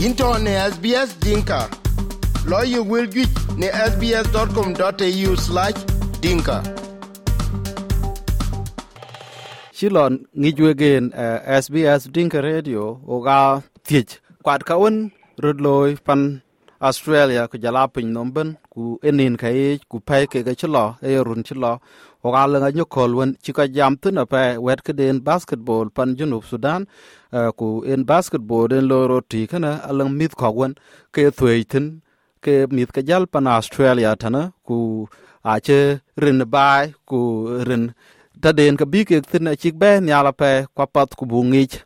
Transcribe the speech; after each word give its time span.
into 0.00 0.28
ne 0.38 0.52
SBS 0.72 1.10
Dinka. 1.20 1.68
Lawyer 2.48 2.82
will 2.82 3.06
get 3.06 3.28
ne 3.60 3.68
sbs.com.au 3.90 5.32
slash 5.36 5.78
dinka. 6.22 6.56
Shilon 9.76 10.26
ngijwe 10.38 10.74
gen 10.74 11.12
SBS 11.64 12.06
eh, 12.06 12.12
Dinka 12.12 12.40
Radio, 12.40 13.00
oga 13.06 13.62
thiech 13.86 14.20
kwat 14.42 14.64
kaun 14.64 15.10
rudloy 15.42 15.96
pan 16.06 16.40
Australia 16.88 17.42
ku 17.50 17.56
jala 17.64 17.82
pin 17.94 18.08
nomben 18.16 18.48
ku 18.72 18.82
enin 19.08 19.34
kai 19.42 19.80
ku 19.90 19.96
pai 20.08 20.22
ke 20.32 20.40
ga 20.46 20.54
chlo 20.60 20.84
e 21.10 21.12
run 21.26 21.42
chlo 21.48 21.72
o 22.24 22.28
ga 22.34 22.42
le 22.52 22.58
nyu 22.76 22.84
kol 22.94 23.10
wen 23.18 23.30
chi 23.44 23.52
ka 23.58 23.64
jam 23.76 23.92
tu 24.02 24.08
na 24.16 24.22
pai 24.32 24.48
wet 24.66 24.80
ke 24.86 24.92
den 25.00 25.16
basketball 25.28 25.86
pan 25.96 26.08
junub 26.18 26.44
Sudan 26.50 26.80
ku 27.58 27.68
en 27.92 28.00
basketball 28.10 28.64
den 28.72 28.84
loro 28.90 29.18
ti 29.30 29.40
kana 29.50 29.72
alang 29.90 30.12
mit 30.18 30.32
ko 30.40 30.48
wen 30.58 30.72
ke 31.14 31.22
thwei 31.38 31.60
tin 31.72 31.86
ke 32.44 32.54
mit 32.76 32.90
ka 32.96 33.00
jal 33.08 33.24
pan 33.32 33.46
Australia 33.58 34.10
tana 34.22 34.42
ku 34.66 34.78
a 35.52 35.54
che 35.66 35.80
rin 36.22 36.40
bai 36.54 36.84
ku 37.10 37.20
rin 37.68 37.84
ta 38.42 38.50
den 38.58 38.74
ka 38.80 38.86
bi 38.92 39.00
ke 39.08 39.16
tin 39.30 39.50
a 39.52 39.54
chik 39.62 39.74
be 39.82 39.90
nyala 40.08 40.32
pai 40.40 40.56
kwa 40.76 40.86
pat 40.94 41.10
ku 41.18 41.24
bungich 41.30 41.76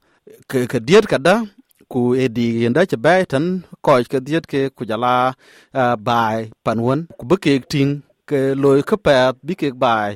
ke 0.50 0.58
ke 0.70 0.78
diet 0.88 1.06
ka 1.12 1.18
da 1.26 1.36
ku 1.92 2.00
e 2.22 2.24
di 2.36 2.46
yenda 2.62 2.82
che 2.90 2.96
bai 3.04 3.20
tan 3.32 3.44
ko 3.84 3.92
ke 4.12 4.18
diet 4.26 4.44
ke 4.52 4.60
ku 4.76 4.82
jala 4.90 5.14
uh, 5.80 5.96
bai 6.08 6.38
panwon 6.64 7.00
ku 7.18 7.24
be 7.30 7.36
ke 7.44 7.52
ting 7.72 7.92
ke 8.30 8.40
loy 8.62 8.78
ke 8.88 8.96
pat 9.06 9.34
bi 9.46 9.54
ke 9.60 9.68
bai 9.84 10.10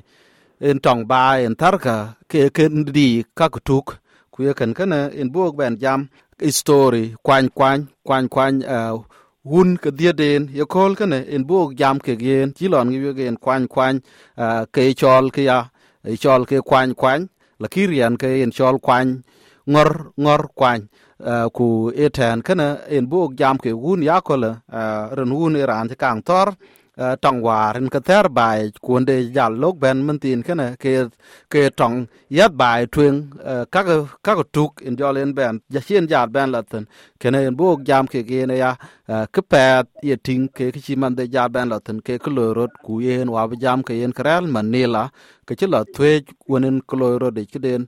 en 0.61 0.79
tong 0.85 1.07
bai 1.07 1.45
en 1.47 1.55
tarka 1.55 1.97
ke 2.31 2.41
ke 2.57 2.65
di 2.97 3.09
ka 3.39 3.47
ku 3.49 3.61
tuk. 3.69 3.87
Ku 4.33 4.39
ye 4.47 4.53
kan 4.55 4.73
kana 4.79 5.01
en 5.21 5.29
buok 5.35 5.57
ben 5.59 5.75
jam 5.83 6.01
e 6.49 6.51
story 6.51 7.05
kwan 7.27 7.49
kwan 7.57 7.79
kwan 8.07 8.25
kwan 8.35 8.53
uh, 8.77 8.99
hun 9.51 9.77
ke 9.83 9.91
dia 9.99 10.13
den. 10.13 10.43
Ye 10.59 10.65
kol 10.75 10.93
kana 11.01 11.19
en 11.35 11.43
buok 11.49 11.69
jam 11.81 11.97
ke 11.99 12.13
gen 12.23 12.53
chilon 12.57 12.87
ngi 12.91 13.13
gen 13.19 13.37
kwan 13.45 13.63
kwan 13.73 13.95
uh, 14.43 14.63
ke 14.75 14.81
e 14.91 14.93
chol 15.01 15.25
ke 15.35 15.43
ya 15.51 15.59
e 16.05 16.17
chol 16.23 16.43
ke 16.51 16.57
kwany 16.69 16.95
kwany. 17.01 17.23
La 17.61 17.69
kirian 17.75 18.15
ke 18.21 18.29
en 18.43 18.51
chol 18.57 18.77
kwany 18.87 19.11
ngor 19.67 19.91
ngor 20.23 20.43
kwany. 20.59 20.83
Ku 21.53 21.91
eten 21.97 22.43
kana 22.43 22.79
en 22.89 23.07
bu 23.07 23.35
jam 23.37 23.59
ke 23.59 23.71
gun 23.71 24.03
yakola 24.03 24.63
ren 25.17 25.31
gun 25.31 25.57
iran 25.57 25.89
te 25.89 25.95
kang 25.95 26.23
tor 26.23 26.55
tong 27.23 27.43
war 27.43 27.77
en 27.77 27.89
ka 27.89 28.01
ter 28.01 28.29
bai 28.29 28.71
kunde 28.83 29.33
jal 29.35 29.53
lok 29.63 29.79
ben 29.81 29.99
mentin 30.07 30.43
kana 30.43 30.77
ke 30.83 31.09
ke 31.51 31.71
tong 31.77 32.07
yat 32.31 32.53
bai 32.61 32.87
twen 32.87 33.31
ka 33.71 33.83
ka 34.23 34.33
tuk 34.53 34.83
en 34.87 34.97
jol 34.97 35.19
en 35.19 35.33
ben 35.39 35.61
ja 35.71 35.81
chen 35.81 36.07
jal 36.07 36.29
ben 36.29 36.51
laten 36.55 36.87
kene 37.21 37.39
en 37.49 37.55
bu 37.57 37.67
jam 37.89 38.07
ke 38.07 38.23
ge 38.29 38.47
ne 38.47 38.57
ya 38.59 38.71
ke 39.35 39.43
pet 39.51 39.87
ye 40.03 40.17
ting 40.17 40.49
ke 40.57 40.71
ki 40.85 40.95
man 40.97 41.15
de 41.19 41.25
jal 41.35 41.49
ben 41.49 41.69
laten 41.69 41.99
ke 42.07 42.19
ko 42.19 42.31
rot 42.59 42.73
ku 42.85 43.01
yen 43.01 43.29
wa 43.31 43.47
jam 43.65 43.83
ke 43.83 43.95
en 44.05 44.13
kral 44.19 44.47
manila 44.47 45.11
ke 45.47 45.55
chila 45.59 45.85
thuec 45.95 46.25
wonen 46.51 46.81
koloi 46.89 47.31
de 47.37 47.43
ci 47.51 47.59
den 47.59 47.83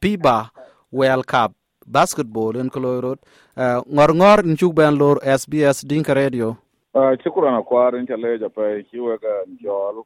piba 0.00 0.50
world 0.92 1.26
cup 1.26 1.50
basketball 1.86 2.56
en 2.56 2.70
koloyrot 2.70 3.02
rot 3.04 3.20
eh, 3.56 3.78
ŋor 3.96 4.10
ŋor 4.20 4.38
in 4.44 4.56
cuk 4.56 4.74
ben 4.74 4.94
lor 4.98 5.16
sbs 5.40 5.84
dinka 5.86 6.14
radio. 6.14 6.56
Eh, 6.94 7.00
uh, 7.00 7.12
ci 7.22 7.28
kuran 7.30 7.54
akwar 7.58 7.94
n 7.98 8.06
ca 8.06 8.16
leeja 8.16 8.48
pe 8.48 8.86
ci 8.90 8.98
weka 9.00 9.32
n 9.50 9.58
col 9.62 10.04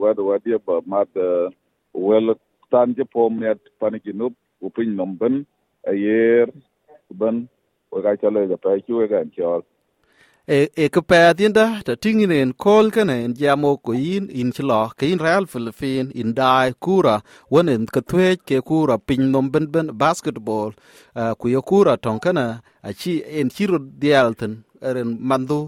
wed 0.00 0.18
wedye 0.18 0.58
ba 0.66 0.80
mat 0.86 1.08
uh, 1.16 1.24
eh, 1.24 1.48
wel 1.94 2.34
tan 2.70 2.94
ci 2.94 3.04
pom 3.04 3.40
net 3.40 3.58
pani 3.80 3.98
ci 4.04 4.12
nup 4.12 4.32
ku 4.60 4.70
piny 4.70 4.92
nom 4.94 5.16
ben 5.16 5.46
ayer 5.88 6.52
ben 7.20 7.48
weka 7.92 8.16
ca 8.20 8.28
leeja 8.30 8.56
pe 8.56 8.80
ci 8.84 8.92
weka 8.92 9.24
n 9.24 9.30
e, 10.46 10.58
e 10.82 10.88
ke 10.94 11.00
pɛɛth 11.10 11.40
yinda 11.42 11.66
ta 11.86 11.92
tiŋin 12.02 12.32
en 12.40 12.50
kool 12.62 12.86
kene 12.94 13.16
en 13.24 13.32
jiamok 13.38 13.78
ko 13.86 13.92
yin 13.92 14.24
in 14.40 14.50
ci 14.54 14.62
lɔ 14.70 14.80
ke 14.98 15.04
yin 15.10 15.20
rɛɛl 15.26 15.46
filipin 15.52 16.06
in 16.20 16.30
daai 16.38 16.70
kura 16.84 17.16
wen 17.52 17.68
en 17.74 17.84
ke 17.94 18.00
thueec 18.10 18.38
ke 18.48 18.56
kura 18.68 18.94
piny 19.06 19.24
nom 19.32 19.46
benben 19.52 19.88
basketball. 20.02 20.70
Uh, 21.20 21.32
ku 21.40 21.46
ye 21.54 21.60
kura 21.70 21.94
tɔŋkene 22.04 22.46
aci 22.88 23.12
en 23.38 23.48
ci 23.54 23.64
rot 23.70 23.84
dhiɛɛl 24.00 24.32
thin 24.40 24.54
eren 24.88 25.10
mandhu 25.28 25.60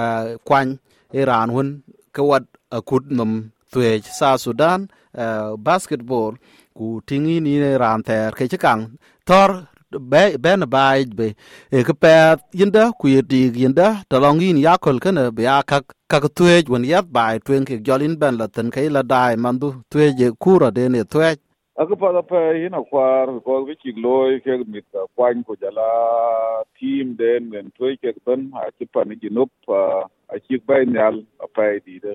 uh, 0.00 0.24
e, 0.32 0.36
kuany 0.46 0.70
i 1.18 1.20
raan 1.30 1.50
wen 1.56 1.68
ke 2.14 2.22
wat 2.28 2.44
akut 2.76 3.04
nom 3.18 3.32
thueec 3.72 4.02
sa 4.18 4.28
sudan 4.44 4.80
uh, 5.22 5.50
basketball 5.68 6.32
ku 6.76 6.86
tiŋin 7.08 7.46
yin 7.52 7.64
e 7.70 7.72
raan 7.82 8.00
thɛɛr 8.08 8.32
ke 8.38 8.44
ci 8.50 8.58
kaŋ 8.64 8.80
thɔr 9.28 9.50
ben 9.98 10.60
bai 10.70 11.04
be. 11.06 11.34
E 11.72 11.84
ke 11.84 11.94
pe 11.94 12.12
yinda, 12.54 12.92
ku 12.98 13.08
yedi 13.08 13.50
yinda, 13.62 14.04
ta 14.08 14.18
long 14.18 14.40
yin 14.40 14.56
yakol 14.58 15.00
kana 15.00 15.32
be 15.32 15.46
aka 15.46 15.82
kak 16.08 16.24
tuej 16.36 16.68
won 16.70 16.84
yat 16.84 17.06
bai 17.12 17.38
twen 17.40 17.64
ke 17.64 17.82
jolin 17.86 18.18
ben 18.18 18.38
la 18.38 18.46
ten 18.48 18.70
kai 18.70 18.88
la 18.88 19.02
dai 19.02 19.36
mandu 19.36 19.68
tuej 19.92 20.32
kura 20.38 20.70
de 20.70 20.88
ne 20.88 21.02
tuej 21.04 21.38
Ako 21.74 21.96
pa 21.98 22.12
da 22.14 22.22
pe 22.22 22.38
yin 22.62 22.76
kwar 22.90 23.26
ko 23.42 23.66
ke 23.66 23.74
ki 23.82 23.92
loy 23.98 24.38
ke 24.46 24.62
mit 24.70 24.86
uh, 24.94 25.08
ka 25.08 25.12
kwan 25.18 25.42
ko 25.42 25.58
jala 25.58 25.90
team 26.78 27.16
den 27.18 27.50
men 27.50 27.74
toy 27.78 27.98
ke 27.98 28.14
ben, 28.26 28.52
a 28.54 28.70
chi 28.78 28.86
pa 28.86 29.02
ni 29.04 29.16
ginup 29.18 29.50
uh, 29.68 30.06
a 30.30 30.36
ki 30.38 30.62
bai 30.68 30.86
nyal, 30.86 31.26
a 31.42 31.46
pa 31.50 31.66
di 31.86 31.98
de. 31.98 32.14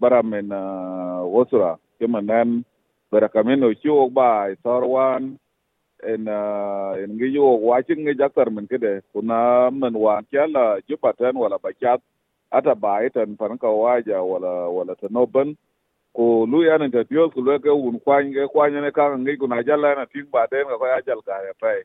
Bara 0.00 0.22
men 0.24 0.48
uh, 0.52 1.20
wosura 1.28 1.76
ke 2.00 2.08
manan 2.08 2.64
bara 3.12 3.28
kamen 3.28 3.64
o 3.68 3.74
chi 3.76 3.88
ok 3.90 4.10
bai 4.14 4.56
torwan 4.64 5.36
en 6.02 6.28
en 6.28 7.10
ngi 7.16 7.34
yo 7.34 7.56
wa 7.68 7.82
chin 7.82 8.00
ngi 8.04 8.14
jakar 8.18 8.50
men 8.50 8.66
kede 8.68 9.02
kuna 9.12 9.70
men 9.70 9.94
wan 9.94 10.24
kyala 10.30 10.80
juba 10.88 11.12
tan 11.12 11.36
wala 11.36 11.58
bakyat 11.58 12.00
ata 12.50 12.74
baitan 12.74 13.36
pan 13.38 13.58
ka 13.58 13.68
waja 13.70 14.22
wala 14.22 14.68
wala 14.68 14.94
tanoban 14.96 15.56
ko 16.14 16.46
lu 16.50 16.64
ya 16.66 16.78
ne 16.78 16.90
ta 16.90 17.02
dios 17.06 17.30
ku 17.34 17.42
ke 17.46 17.70
un 17.70 18.00
kwa 18.00 18.22
nge 18.24 18.46
kwa 18.52 18.68
ne 18.70 18.90
ka 18.90 19.14
ngi 19.18 19.36
kuna 19.38 19.62
jalla 19.62 19.94
na 19.94 20.06
tin 20.06 20.26
ba 20.32 20.46
den 20.50 20.66
ka 20.66 20.86
ya 20.88 21.00
jal 21.06 21.22
ka 21.22 21.38
ya 21.46 21.54
pai. 21.60 21.82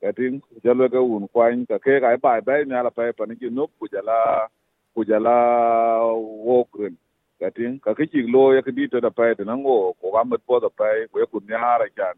Ka 0.00 0.12
tin 0.12 0.42
jalo 0.64 0.88
ke 0.88 0.98
un 0.98 1.26
kwan 1.28 1.66
ka 1.66 1.78
ke 1.78 2.00
ka 2.00 2.16
bai 2.22 2.40
bai 2.40 2.64
ne 2.64 2.76
ala 2.78 2.90
pai 2.90 3.12
pan 3.12 3.34
ki 3.36 3.50
no 3.50 3.66
ku 3.78 3.88
jala 3.90 4.46
ku 4.94 5.04
jala 5.04 5.34
wo 6.46 6.64
kren 6.72 6.94
ka 7.40 7.50
tin 7.50 7.80
ka 7.82 7.94
chi 7.98 8.22
lo 8.34 8.54
ya 8.54 8.62
ke 8.62 8.70
di 8.70 8.86
ta 8.88 9.00
da 9.00 9.10
pai 9.10 9.34
ta 9.34 9.42
ngo 9.44 9.94
ko 10.00 10.06
ga 10.14 10.22
met 10.24 10.42
po 10.46 10.60
da 10.62 10.68
pai 10.70 11.06
ko 11.10 11.26
ku 11.32 11.40
nya 11.48 11.78
ra 11.82 11.88
kan 11.98 12.16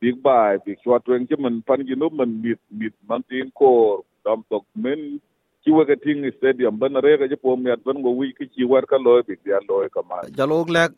big 0.00 0.22
bài, 0.22 0.56
big 0.66 0.76
short 0.84 1.02
wen 1.08 1.26
chứ 1.26 1.36
mình 1.36 1.60
pan 1.66 1.86
ki 1.86 1.94
no 1.96 2.08
mình 2.08 2.42
mịt 2.42 2.58
mịt 2.70 2.92
man 3.08 3.22
tin 3.28 3.50
ko 3.54 4.00
dam 4.24 4.42
tok 4.50 4.64
men 4.74 5.18
ki 5.64 5.70
wa 5.72 5.84
ka 5.88 5.94
ting 6.04 6.24
stadium 6.38 6.78
ban 6.78 6.94
re 6.94 7.16
cái 7.18 7.28
je 7.30 7.36
po 7.42 7.56
mi 7.56 7.70
at 7.70 7.84
ban 7.84 8.02
go 8.02 8.10
wi 8.10 8.32
ki 8.38 8.44
chi 8.56 8.62
war 8.64 8.84
ka 8.90 8.96
loy 9.04 9.22
big 9.28 9.38
ya 9.44 9.60
loy 9.68 9.88
ka 9.94 10.00
ma 10.08 10.16
jalog 10.36 10.68
lek 10.76 10.90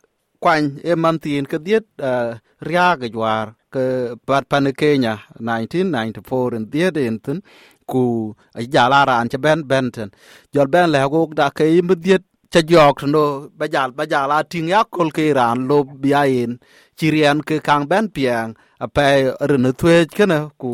kwany 0.43 0.67
e 0.91 0.95
man 0.95 1.19
tin 1.19 1.45
ke 1.51 1.59
diet 1.67 1.87
uh, 2.11 2.35
ria 2.69 2.87
ga 3.01 3.09
jwar 3.15 3.47
ke 3.75 3.85
pat 4.27 4.45
pan 4.51 4.73
kenya 4.81 5.15
1994 5.41 6.57
in 6.57 6.65
diet 6.73 6.97
in 6.97 7.19
tin 7.25 7.39
ku 7.91 8.03
jalara 8.75 9.07
ran 9.19 9.29
che 9.33 9.39
ben 9.45 9.61
benten 9.71 10.11
jol 10.55 10.69
ben 10.75 10.91
le 10.95 11.01
go 11.13 11.21
da 11.39 11.47
ke 11.57 11.65
im 11.79 11.89
diet 12.05 12.23
cha 12.53 12.61
jok 12.61 13.03
no, 13.15 13.49
bajal 13.59 13.93
bajal, 13.93 14.31
a 14.39 14.45
ting 14.45 14.69
ya 14.69 14.85
kol 14.85 15.11
ke 15.11 15.35
ran 15.35 15.67
lo 15.69 15.85
biain 15.85 16.59
chirian 16.99 17.41
ke 17.49 17.57
kang 17.69 17.87
ben 17.91 18.09
piang, 18.15 18.55
a 18.79 18.87
pe 18.89 19.33
rin 19.51 19.67
thwe 19.81 19.97
kana 20.17 20.39
ku 20.61 20.73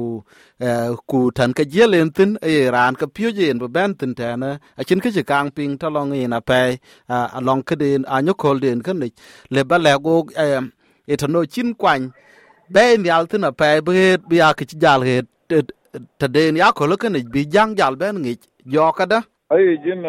eh, 0.60 0.90
ku 1.10 1.30
tan 1.36 1.52
ka 1.58 1.62
jelen 1.74 2.10
tin 2.16 2.30
e 2.42 2.54
ran 2.74 2.94
ka 3.00 3.06
pyo 3.14 3.30
jen 3.30 3.58
bu 3.62 3.68
ben 3.76 3.94
tin 3.98 4.12
ta 4.18 4.34
na 4.42 4.50
a 4.80 4.82
chin 4.84 5.00
ke 5.04 5.10
kang 5.30 5.50
ping 5.56 5.78
ta 5.80 5.88
long 5.88 6.12
in 6.12 6.32
a 6.32 6.40
pe, 6.40 6.60
a 7.08 7.40
long 7.40 7.62
ke 7.62 7.74
den, 7.82 8.02
a 8.04 8.18
anyo 8.18 8.34
kol 8.42 8.58
den 8.64 8.82
kan 8.86 8.98
le 9.54 9.62
ba 9.70 9.76
le 9.84 9.92
go 10.04 10.14
e 11.06 11.14
to 11.20 11.26
no 11.28 11.44
chin 11.44 11.74
kwang 11.80 12.04
be 12.74 12.84
nyal 13.04 13.24
tin 13.30 13.44
a 13.48 13.52
pe 13.60 13.70
be 13.86 14.16
bi 14.28 14.36
a 14.48 14.50
ke 14.58 14.64
jal 14.82 15.00
het 15.08 15.26
ta 16.18 16.26
den 16.34 16.56
ya 16.56 16.72
ko 16.72 16.84
kan 17.02 17.14
bi 17.34 17.42
jang 17.54 17.70
jal 17.78 17.94
ben 18.00 18.14
ngi 18.22 18.34
jokada 18.74 19.20
ai 19.50 19.78
jin 19.84 20.02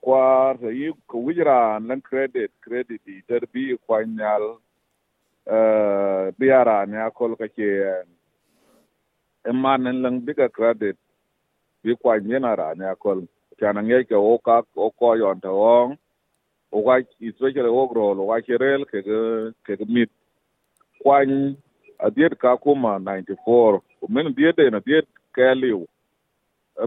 kwar 0.00 0.56
yi 0.80 0.92
ko 1.06 1.18
wijra 1.26 1.78
lan 1.82 2.00
credit 2.00 2.50
credit 2.62 3.00
di 3.06 3.22
ter 3.28 3.42
bi 3.52 3.74
kwanyal 3.86 4.58
biara 6.38 6.86
ne 6.86 6.98
akol 7.02 7.34
ka 7.36 7.48
ke 7.48 7.68
emman 9.50 9.84
lang 10.02 10.20
bika 10.26 10.48
credit 10.48 10.96
bi 11.82 11.94
kwa 11.96 12.18
nyena 12.20 12.54
ra 12.56 12.74
ne 12.74 12.86
akol. 12.86 13.26
Kana 13.60 13.82
nge 13.82 14.04
ke 14.08 14.14
o 14.16 14.38
ka 14.38 14.62
o 14.76 14.90
ko 14.90 15.14
yon 15.14 15.40
ta 15.40 15.50
wong 15.50 15.98
o 16.72 16.78
ga 16.86 16.96
especially 17.20 17.68
o 17.68 17.86
gro 17.90 18.14
o 18.14 18.26
ga 18.30 18.40
kerel 18.46 18.84
ke 18.86 19.02
ke 19.66 19.72
mit. 19.88 20.10
Kwan 21.02 21.56
adiet 21.98 22.38
ka 22.38 22.56
kuma 22.56 22.98
94 22.98 23.82
o 24.02 24.06
men 24.08 24.34
diet 24.34 24.58
na 24.72 24.80
diet 24.80 25.06
ke 25.34 25.54
liu. 25.54 25.86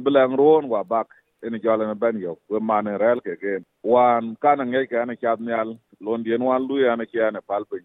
Belang 0.04 0.36
ron 0.36 0.68
wa 0.72 0.84
bak. 0.84 1.08
Ene 1.46 1.60
jala 1.60 1.86
na 1.88 1.94
ben 1.94 2.18
we 2.50 2.60
man 2.60 2.86
rel 2.86 3.22
ke 3.22 3.36
ke 3.42 3.64
wan 3.84 4.36
kana 4.42 4.64
nge 4.66 4.88
ke 4.90 4.96
ana 5.02 5.16
chat 5.16 5.40
nyal. 5.40 5.78
Lon 6.02 6.24
dien 6.24 6.44
wan 6.44 6.68
lu 6.68 6.80
ya 6.80 6.96
na 6.96 7.06
ke 7.06 7.20
ana 7.22 7.42
wan 7.48 7.84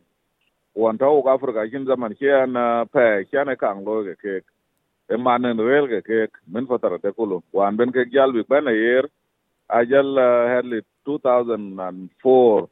wanta 0.74 1.06
ka 1.24 1.32
afrika 1.34 1.68
kin 1.70 1.86
zaman 1.86 2.14
ke 2.14 2.46
na 2.46 2.84
pe 2.84 3.24
ke 3.30 3.44
na 3.44 3.54
kang 3.56 3.84
lo 3.84 4.04
ke 4.04 4.14
ke 4.22 4.34
e 5.12 5.16
manen 5.16 5.58
rel 5.58 5.86
ke 5.88 6.00
ke 6.02 6.28
men 6.46 6.66
fatara 6.66 6.98
te 6.98 7.10
kulo 7.12 7.42
wan 7.52 7.76
ben 7.76 7.92
ke 7.92 8.04
jal 8.12 8.32
bi 8.32 8.42
ben 8.48 8.64
yer. 8.66 9.06
Ajal 9.68 10.16
herli 10.52 10.80
2004 11.06 12.68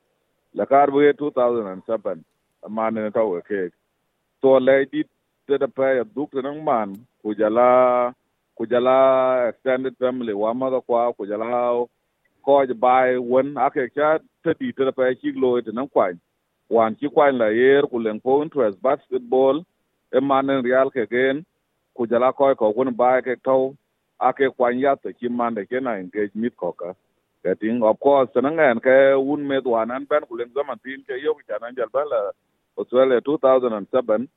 la 0.54 0.64
kar 0.66 0.90
bu 0.90 1.00
2007 1.00 2.20
manen 2.68 3.12
taw 3.12 3.40
ke 3.48 3.70
to 4.42 4.58
le 4.58 4.84
dit 4.92 5.08
te 5.46 5.58
da 5.58 5.66
pe 5.66 6.04
duk 6.16 6.34
nang 6.34 6.64
man. 6.64 6.88
Ku 7.22 7.34
jala 7.34 8.12
ku 8.60 8.68
jala 8.68 9.48
extended 9.48 9.96
family 9.96 10.36
wa 10.36 10.52
mother 10.52 10.84
kwa 10.84 11.16
ku 11.16 11.24
jala 11.24 11.48
ko 12.44 12.54
bai 12.76 13.16
won 13.16 13.56
ake 13.56 13.88
cha 13.96 14.18
te 14.44 14.52
di 14.60 14.68
te 14.76 14.84
da 14.84 14.92
pa 14.92 15.08
chi 15.20 15.32
lo 15.32 15.56
te 15.64 15.72
nan 15.72 15.88
kwa 15.88 16.12
wan 16.68 16.92
chi 17.00 17.08
kwa 17.08 17.32
la 17.32 17.48
yer 17.48 17.88
ku 17.88 17.96
len 18.04 18.20
po 18.20 18.42
interest 18.44 18.76
basketball 18.84 19.64
e 20.12 20.20
manen 20.20 20.60
real 20.60 20.92
ke 20.92 21.08
gen 21.12 21.40
ku 21.96 22.04
jala 22.10 22.32
ko 22.36 22.52
ko 22.60 22.68
kun 22.76 22.92
bai 23.00 23.22
ke 23.24 23.40
to 23.48 23.72
ake 24.28 24.52
kwa 24.56 24.68
ya 24.76 24.92
te 25.00 25.16
chi 25.18 25.32
man 25.38 25.54
de 25.56 25.64
na 25.80 25.96
engage 25.96 26.36
mit 26.36 26.52
ko 26.60 26.72
ka 26.76 26.92
getting 27.44 27.80
of 27.82 27.96
course 28.04 28.28
nan 28.44 28.60
ngan 28.60 28.76
ke 28.86 29.16
un 29.16 29.40
me 29.48 29.56
dwanan 29.64 30.04
ben 30.10 30.28
ku 30.28 30.36
len 30.36 30.52
zaman 30.52 30.76
tin 30.84 31.00
ke 31.08 31.16
yo 31.24 31.32
cha 31.48 31.56
nan 31.64 31.72
jal 31.80 31.88
bala 31.96 32.20
Australia 32.76 33.20
2007 33.24 34.28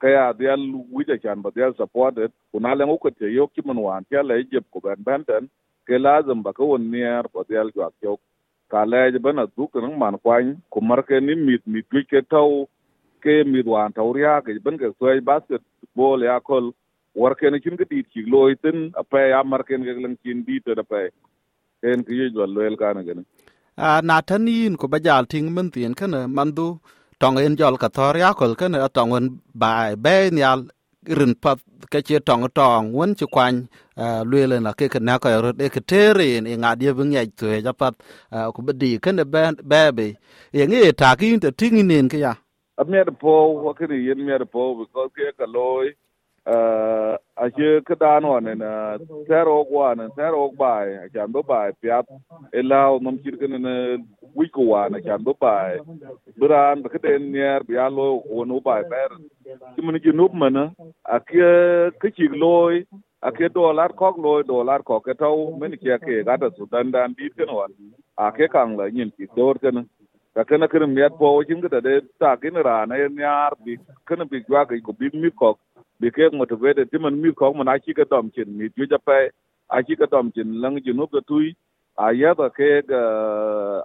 kaya 0.00 0.32
dhial 0.38 0.60
wija 0.92 1.16
chan 1.22 1.42
ba 1.42 1.50
dhial 1.50 1.76
supported. 1.76 2.30
Kuna 2.52 2.74
le 2.74 2.84
ngoko 2.86 3.10
te 3.10 3.26
yo 3.32 3.46
kiman 3.48 3.78
wan 3.78 4.06
ya 4.10 4.22
le 4.22 4.44
jeb 4.52 4.64
ko 4.72 4.80
ben 4.80 5.02
benten 5.04 5.48
ke 5.86 5.98
lazim 5.98 6.42
ba 6.42 6.52
ko 6.52 6.76
nier 6.78 7.24
ba 7.34 7.44
dhial 7.48 7.70
jwa 7.74 7.90
yo 8.02 8.18
ka 8.70 8.84
le 8.84 9.18
bana 9.18 9.46
duk 9.56 9.74
nang 9.74 9.98
man 9.98 10.18
kwany 10.18 10.56
ku 10.70 10.80
mar 10.80 11.02
ke 11.02 11.20
ni 11.20 11.34
mit 11.34 11.62
mit 11.66 11.86
ki 11.90 12.02
ke 12.10 12.20
tau 12.30 12.68
ke 13.22 13.44
mit 13.52 13.66
wan 13.66 13.92
tawriya 13.92 14.40
ke 14.44 14.58
ben 14.64 14.78
ke 14.78 14.92
soy 14.98 15.20
basket 15.20 15.62
bol 15.94 16.22
ya 16.22 16.40
kol. 16.40 16.72
War 17.16 17.34
ke 17.34 17.48
ni 17.50 17.60
chin 17.64 17.76
ke 17.80 17.88
dit 17.88 18.06
ki 18.12 18.28
loy 18.32 18.54
tin 18.62 18.92
apa 18.92 19.18
ya 19.32 19.40
mar 19.42 19.62
ken 19.68 19.84
ke 19.84 19.92
lang 20.04 20.16
chin 20.22 20.44
dit 20.44 20.64
da 20.64 20.82
pe 20.82 21.08
en 21.82 22.04
ki 22.04 22.14
yo 22.34 22.46
lo 22.54 22.60
el 22.68 22.76
kana 22.76 23.02
gene 23.06 23.22
a 23.76 24.00
na 24.08 24.20
tan 24.28 24.46
yin 24.48 24.76
ko 24.80 24.86
bajal 24.92 25.24
ting 25.32 25.48
men 25.54 25.70
tien 25.74 25.94
kana 26.00 26.20
mandu 26.36 26.66
tong 27.20 27.38
in 27.46 27.56
jol 27.60 27.76
ka 27.82 27.88
thor 27.96 28.14
ya 28.22 28.30
kol 28.40 28.52
ken 28.60 28.74
a 28.86 28.88
tong 28.96 29.12
un 29.18 29.26
bai 29.62 29.96
be 30.04 30.14
nyal 30.38 30.60
rin 31.18 31.34
pat 31.42 31.58
ke 31.92 32.00
che 32.08 32.18
tong 32.28 32.44
tong 32.58 32.92
won 32.96 33.10
chi 33.18 33.26
kwan 33.34 33.54
lue 34.30 34.42
le 34.50 34.56
na 34.66 34.72
ke 34.78 34.86
na 35.08 35.14
ka 35.22 35.28
ro 35.44 35.50
de 35.60 35.66
ke 35.74 35.80
tere 35.90 36.28
in 36.38 36.46
nga 36.62 36.70
die 36.80 36.92
bung 36.98 37.12
ye 37.16 37.22
tu 37.38 37.46
ya 37.66 37.72
pat 37.80 37.94
ku 38.54 38.60
be 38.66 38.72
di 38.82 38.90
ken 39.04 39.16
be 39.34 39.42
be 39.70 39.80
be 39.98 40.06
ye 40.58 40.64
ngi 40.66 40.80
ta 41.00 41.10
ki 41.20 41.28
te 41.44 41.50
ting 41.60 41.78
nin 41.90 42.06
ke 42.12 42.18
ya 42.26 42.34
de 43.04 43.12
po 43.12 43.34
wa 43.64 43.74
kiri 43.74 44.14
me 44.16 44.38
de 44.38 44.46
po 44.46 44.74
because 44.80 45.10
ke 45.16 45.32
ka 45.38 45.46
loy 45.46 45.86
Eh, 46.46 46.54
uh, 46.54 47.18
ashe 47.42 47.82
kedan 47.82 48.22
wanen 48.22 48.62
terok 49.26 49.66
wanen 49.66 50.10
terok 50.14 50.54
bai 50.56 50.94
achan 51.04 51.32
do 51.34 51.42
bai 51.42 51.72
piat 51.82 52.06
ela 52.54 52.94
nom 53.02 53.18
kir 53.18 53.34
ken 53.40 53.58
ne 53.66 53.74
wiko 54.38 54.62
wan 54.70 54.94
achan 54.94 55.24
do 55.24 55.34
bai. 55.34 55.74
Bran 56.38 56.82
ba 56.82 56.88
keden 56.88 57.32
nier 57.32 57.64
bia 57.66 57.90
lo 57.90 58.22
wonu 58.30 58.62
bai 58.62 58.82
ber. 58.92 59.10
Kimun 59.74 59.98
gi 60.04 60.12
nup 60.14 60.32
mana 60.34 60.70
akye 61.16 61.90
kichig 62.00 62.30
loy 62.38 62.84
ake 63.26 63.50
dollar 63.52 63.90
kok 64.00 64.16
loy 64.16 64.42
dollar 64.46 64.80
kok 64.86 65.02
ke 65.04 65.18
taw 65.18 65.36
men 65.58 65.74
ke 65.82 65.98
gata 66.30 66.54
sudan 66.56 66.92
dan 66.94 67.14
dit 67.18 67.34
ken 67.36 67.50
wan. 67.58 67.74
Ake 68.18 68.46
kang 68.54 68.76
la 68.78 68.86
nyin 68.86 69.10
ki 69.18 69.26
dor 69.34 69.58
ken 69.58 69.88
ka 70.34 70.44
kana 70.44 70.68
kirim 70.68 70.94
yat 70.96 71.18
po 71.18 71.26
wajin 71.42 71.60
gata 71.60 71.80
de 71.82 72.00
ta 72.20 72.36
kin 72.36 72.54
rana 72.54 72.94
yar 73.02 73.52
bi 73.64 73.76
kana 74.06 74.24
bi 74.24 74.38
gwa 74.46 74.62
ga 74.68 74.78
ko 74.86 74.92
bi 74.92 75.10
mi 75.12 75.30
kok. 75.42 75.58
Bi 76.00 76.10
ke 76.10 76.30
motivated 76.32 76.90
ti 76.90 76.98
man 76.98 77.20
mi 77.22 77.32
kok 77.32 77.56
man 77.56 77.68
a 77.68 77.78
chi 77.78 77.92
ka 77.94 78.04
dom 78.10 78.30
chin 78.34 78.58
mi 78.58 78.68
ju 78.76 78.86
ja 78.92 78.98
pe 78.98 79.18
a 79.70 79.82
chi 79.86 79.94
ka 80.00 80.06
dom 80.12 80.32
chin 80.34 80.60
lang 80.62 80.78
ju 80.84 80.92
nu 80.94 81.06
ka 81.06 81.20
tui. 81.28 81.54
A 81.98 82.10
ya 82.12 82.34
ba 82.34 82.48
cái 82.48 82.82
ga 82.88 83.00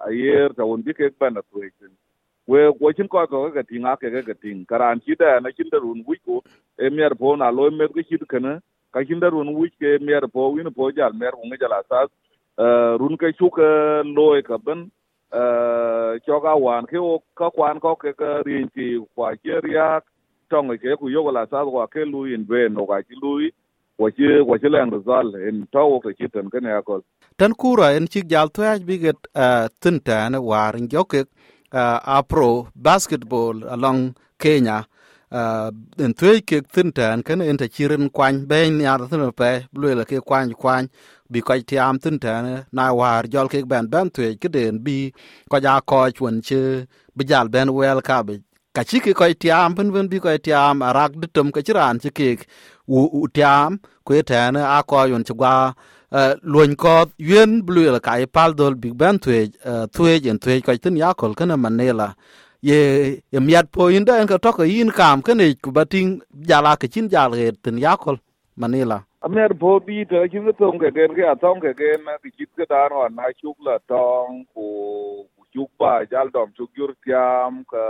a 0.08 0.10
yer 0.12 0.50
ta 0.58 0.64
won 0.64 0.82
bi 0.86 0.94
ke 0.94 1.10
ban 1.20 1.34
na 1.36 1.42
tui 1.52 1.70
we 2.48 2.94
chin 2.94 3.08
ko 3.10 3.26
ko 3.28 3.52
ka 3.52 3.64
tinga 3.64 3.98
ke 3.98 4.12
ga 4.12 4.34
ting 4.42 4.66
karan 4.70 5.02
chi 5.06 5.16
da 5.20 5.40
na 5.40 5.52
chin 5.52 5.70
da 5.72 5.80
run 5.80 6.04
wi 6.08 6.18
ko 6.26 6.44
e 6.80 6.90
miar 6.90 7.16
po 7.20 7.36
na 7.36 7.50
lo 7.52 7.72
me 7.72 7.88
ko 7.88 8.02
chi 8.10 8.18
kana 8.30 8.62
ka 8.94 9.04
chin 9.08 9.20
da 9.20 9.30
run 9.30 9.54
wi 9.56 9.70
ke 9.80 10.00
miar 10.02 10.28
po 10.34 10.50
win 10.54 10.72
po 10.74 10.92
jal 10.92 11.14
mer 11.14 11.32
ko 11.32 11.42
ngala 11.48 11.82
sa 11.90 12.08
run 13.02 13.18
ka 13.18 13.32
chu 13.40 13.50
ka 13.50 14.04
loy 14.04 14.42
ka 14.44 14.58
ban 14.58 14.92
cho 16.28 16.40
ga 16.42 16.56
wan 16.56 16.86
ke 16.86 16.98
o 17.00 17.24
ka 17.36 17.50
kwan 17.50 17.80
ko 17.80 17.96
ke 17.96 18.14
ka 18.14 18.44
rin 18.46 18.70
ti 18.76 19.00
kwa 19.16 19.36
che 19.44 19.60
ria 19.64 20.02
tong 20.52 20.70
ke 20.84 20.96
ku 21.00 21.08
yo 21.16 21.24
la 21.38 21.44
sa 21.52 21.64
wa 21.64 21.88
ke 21.94 22.02
lu 22.12 22.26
in 22.36 22.44
ve 22.50 22.62
no 22.76 22.86
ga 22.90 23.00
ki 23.08 23.16
lu 23.24 23.32
wa 24.02 24.08
chi 24.16 24.26
wa 24.50 24.56
chi 24.62 24.70
lang 24.76 24.92
result 24.98 25.36
in 25.48 25.58
to 25.74 25.82
wo 25.92 25.98
ke 26.04 26.12
chi 26.18 26.28
ten 26.34 26.50
ke 26.54 26.60
ne 26.64 26.72
ko 26.88 27.02
tan 27.40 27.54
kura 27.62 27.88
en 27.98 28.06
chi 28.12 28.22
jal 28.32 28.48
to 28.56 28.62
aj 28.72 28.82
biget 28.90 29.20
eh, 29.46 29.66
tin 29.82 29.98
tan 30.08 30.32
war 30.50 30.74
joke 30.94 31.22
eh, 31.22 32.00
a 32.16 32.18
pro 32.32 32.68
basketball 32.76 33.56
along 33.76 34.02
kenya. 34.44 34.78
Eh, 35.32 35.70
en 36.04 36.14
tuwe 36.20 36.42
ke 36.50 36.58
tin 36.74 36.90
tan 36.98 37.24
kan 37.28 37.42
en 37.42 37.58
ta 37.62 37.68
chirin 37.76 38.06
kwany 38.16 38.38
ben 38.52 38.80
ya 38.86 38.98
tin 39.12 39.24
pe 39.40 39.52
blue 39.74 39.96
la 40.00 40.04
ke 40.04 40.18
kwany 40.30 40.52
kwany, 40.62 40.88
bi 41.32 41.40
ko 41.48 41.54
ti 41.70 41.76
am 41.88 41.98
tin 42.04 42.20
tan 42.24 42.46
na 42.76 42.84
war 43.00 43.24
jol 43.34 43.48
ke 43.54 43.64
ben 43.72 43.86
ben 43.94 44.08
tuwe 44.16 44.36
ke 44.42 44.48
den 44.56 44.84
bi 44.86 44.98
ko 45.50 45.58
ja 45.66 45.80
ko 45.90 46.00
chun 46.18 46.36
che, 46.48 46.62
bi 47.16 47.24
jal 47.30 47.48
ben 47.54 47.68
wel 47.78 48.02
ka 48.08 48.18
bi 48.28 48.36
ka 48.76 48.84
ci 48.90 49.00
ki 49.04 49.14
koy 49.20 49.34
tiam 49.44 49.76
pen 49.78 49.88
pen 49.94 50.08
bi 50.12 50.20
koy 50.26 50.38
tiam 50.46 50.82
arak 50.90 51.12
de 51.22 51.28
tum 51.36 51.48
ke 51.56 51.62
chiran 51.68 52.00
ci 52.04 52.10
ki 52.18 52.30
u 52.98 53.28
tiam 53.36 53.80
ko 54.06 54.22
tan 54.30 54.56
a 54.56 54.80
ko 54.90 55.04
yun 55.12 55.24
ci 55.28 55.34
gwa 55.40 55.54
eh, 56.20 56.34
luon 56.52 56.76
ko 56.84 56.96
yuen 57.30 57.52
blue 57.68 57.92
la 57.96 58.00
kai 58.08 58.26
pal 58.36 58.54
dol 58.60 58.76
big 58.84 58.94
ben 59.02 59.20
tuwe 59.24 59.40
eh, 59.72 59.86
tuwe 59.96 60.14
en 60.32 60.40
tuwe 60.44 60.62
ko 60.66 60.72
tin 60.84 60.98
ya 61.04 61.14
kol 61.14 61.34
kana 61.40 61.56
manela 61.58 62.08
ye 62.70 62.80
ye 63.34 63.40
miat 63.48 63.68
po 63.74 63.90
inda 63.98 64.20
en 64.22 64.28
ka 64.32 64.38
to 64.38 64.52
ko 64.58 64.64
yin 64.64 64.92
kam 65.00 65.22
ka 65.22 65.34
ku 65.64 65.70
batin 65.78 66.22
jala 66.50 66.78
ka 66.82 66.88
chin 66.94 67.10
jal 67.14 67.32
ge 67.40 67.52
tin 67.64 67.78
ya 67.86 67.94
kol 68.04 68.18
manela 68.58 69.04
amer 69.26 69.52
po 69.62 69.80
bi 69.86 70.06
to 70.10 70.28
chin 70.32 70.46
ka 70.48 70.54
tong 70.60 70.80
ke 70.82 70.90
gen 70.96 71.12
ke 71.18 71.24
atong 71.34 71.60
ke 71.64 71.72
gen 71.80 72.00
na 72.06 72.18
ki 72.24 72.30
chit 72.38 72.50
ka 72.58 72.66
dan 72.72 72.92
wa 73.00 73.08
na 73.18 73.26
chuk 73.42 73.58
la 73.68 73.76
tong 73.92 74.46
ku 74.54 74.66
chuk 75.54 75.70
ba 75.80 76.06
jal 76.12 76.30
dom 76.34 76.52
chuk 76.58 76.70
yur 76.78 76.92
tiam 77.06 77.64
ka 77.72 77.86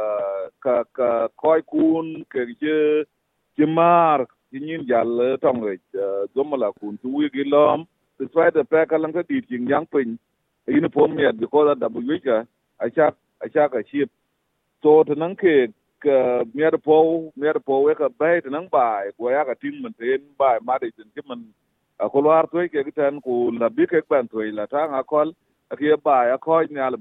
ka 0.63 0.75
ka 0.97 1.09
koi 1.41 1.61
kun 1.71 2.25
ke 2.31 2.45
je 2.61 2.77
je 3.57 3.65
mar 3.65 4.25
yin 4.51 4.85
jal 4.89 5.37
tong 5.41 5.61
ge 5.63 5.77
zomola 6.35 6.71
kun 6.79 6.97
tu 7.01 7.09
wi 7.17 7.29
gi 7.33 7.43
lom 7.53 7.85
despite 8.19 8.53
the 8.53 8.63
fact 8.71 8.89
kalang 8.91 9.13
ka 9.13 9.21
dit 9.29 9.45
jing 9.49 9.67
yang 9.73 9.85
pin 9.93 10.17
yin 10.67 10.89
po 10.95 11.07
miat 11.07 11.37
because 11.39 11.77
da 11.79 11.89
bu 11.89 12.01
wi 12.09 12.19
cha 12.25 12.37
acha 12.81 13.13
cha 13.53 13.67
ka 13.73 13.81
chip 13.91 14.09
so 14.83 15.03
to 15.03 15.15
nan 15.15 15.35
ke, 15.35 15.55
ka 16.03 16.43
mier 16.53 16.77
po 16.77 17.31
mier 17.37 17.57
po 17.65 17.81
we 17.85 17.95
ka 17.95 18.09
bai 18.19 18.35
to 18.41 18.49
nan 18.49 18.67
bai 18.75 19.09
ko 19.17 19.29
ya 19.29 19.45
ka 19.49 19.53
tim 19.61 19.81
man 19.81 19.93
ten 19.99 20.21
bai 20.37 20.57
ma 20.67 20.77
de 20.81 20.91
tin 20.97 21.09
ki 21.15 21.21
man 21.29 21.45
ko 22.13 22.19
lar 22.25 22.45
to 22.51 22.67
ke 22.73 22.91
tan 22.95 23.21
ku 23.25 23.51
la 23.61 23.69
bi 23.69 23.85
ke 23.91 24.01
ban 24.09 24.27
to 24.27 24.41
la 24.59 24.65
ta 24.65 24.87
nga 24.91 25.03
kol 25.11 25.33
ke 25.79 25.97
bai 26.07 26.25
a 26.35 26.37
ko 26.37 26.61
ni 26.69 26.79
al 26.89 26.97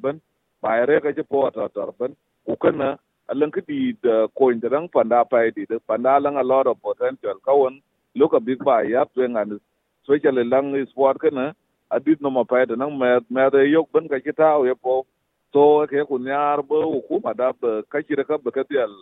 ban 0.63 0.87
re 0.89 1.01
ka 1.01 1.11
je 1.17 1.23
po 1.23 1.51
ta 1.51 1.69
ta 1.69 1.87
ban 1.99 2.13
ku 2.47 2.57
kana 2.57 2.99
alan 3.31 3.51
ki 3.55 3.61
di 3.69 3.79
da 4.03 4.27
ko 4.37 4.51
in 4.51 4.61
panda 4.95 5.25
pai 5.25 5.49
e 5.49 5.51
di 5.57 5.65
da 5.71 5.79
panda 5.87 6.19
lang 6.21 6.37
a 6.37 6.43
lot 6.43 6.67
of 6.67 6.83
potential. 6.83 7.39
Ka 7.47 7.55
won 7.55 7.81
look 8.15 8.33
a 8.33 8.41
big 8.41 8.59
bai 8.65 8.85
ya 8.91 9.05
to 9.05 9.21
ngan 9.23 9.61
especially 10.03 10.45
lang 10.45 10.75
sport 10.91 11.21
kana 11.21 11.55
adit 11.91 12.21
no 12.21 12.31
ma 12.31 12.45
pai 12.45 12.63
e 12.63 12.67
da 12.67 12.75
nan 12.77 12.99
ma 12.99 13.21
ma 13.31 13.49
de 13.51 13.65
yok 13.71 13.89
ban 13.93 14.09
ka 14.09 14.19
ki 14.19 14.33
ta 14.33 14.57
o 14.59 14.75
po. 14.75 15.07
To 15.53 15.87
ke 15.91 16.05
ku 16.09 16.19
nyar 16.19 16.63
bo 16.63 16.83
hukuma 16.95 17.35
da 17.35 17.53
ba 17.53 17.83
kashi 17.91 18.15
da 18.17 18.25
ka 18.25 18.39
ba 18.39 18.51
ka 18.51 18.63
dial 18.71 18.93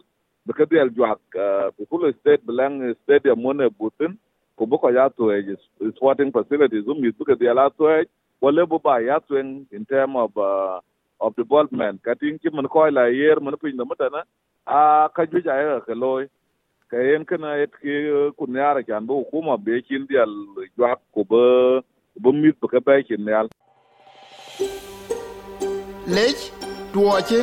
ba 0.46 0.52
ka 0.52 0.64
dial 0.64 0.88
juak 0.96 1.20
ku 1.76 1.82
kulu 1.90 2.12
state 2.20 2.44
belang 2.46 2.94
stadium 3.02 3.40
mone 3.42 3.66
butin. 3.80 4.12
Ku 4.56 4.66
bu 4.66 4.78
ko 4.78 4.88
ya 4.92 5.08
to 5.08 5.32
e 5.32 5.56
sporting 5.96 6.32
facilities 6.32 6.86
um 6.88 7.00
mi 7.00 7.10
bu 7.10 7.24
ka 7.24 7.34
dial 7.34 7.58
to 7.78 7.88
e 7.96 8.04
wale 8.40 8.62
bu 8.66 8.78
ba 8.78 9.00
ya 9.00 9.18
to 9.24 9.36
in 9.36 9.84
term 9.88 10.16
of 10.16 10.30
uh, 10.36 10.80
of 11.20 11.36
development. 11.36 12.02
Ka 12.02 12.14
tin 12.14 12.38
ki 12.38 12.48
man 12.52 12.68
ko 12.68 12.88
la 12.90 13.06
yer 13.06 13.40
man 13.40 13.56
pin 13.56 13.76
da 13.76 13.84
mutana 13.84 14.22
a 14.66 15.08
ka 15.14 15.24
ju 15.24 15.40
ja 15.44 15.54
ya 15.60 15.80
ka 15.80 15.94
loy 15.94 16.26
ka 16.90 16.96
yen 17.08 17.24
kana 17.24 17.54
et 17.62 17.72
ki 17.82 17.94
ku 18.38 18.46
nyar 18.56 18.82
kan 18.88 19.06
bu 19.06 19.14
hukuma 19.24 19.56
be 19.64 19.80
kin 19.88 20.06
dial 20.10 20.32
juak 20.76 21.00
ku 21.14 21.24
ba 21.30 21.42
bu 22.22 22.32
mi 22.40 22.52
bu 22.60 22.68
ka 22.74 22.80
ba 22.86 23.00
kin 23.08 23.24
nyal 23.24 23.48
lec 26.16 26.38
tuoche 26.92 27.40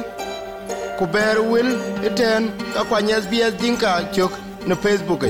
ku 1.02 1.06
ber 1.18 1.36
wil 1.52 1.70
iten 2.08 2.50
ka 2.74 2.82
kwany 2.90 3.12
sbs 3.24 3.54
dinka 3.62 3.92
cök 4.16 4.32
ne 4.68 4.76
facebook 4.86 5.24